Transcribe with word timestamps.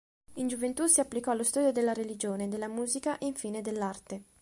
In 0.37 0.47
gioventù 0.47 0.87
si 0.87 0.99
applicò 0.99 1.29
allo 1.29 1.43
studio 1.43 1.71
della 1.71 1.93
religione, 1.93 2.47
della 2.49 2.67
musica 2.67 3.19
e 3.19 3.27
infine 3.27 3.61
dell'arte. 3.61 4.23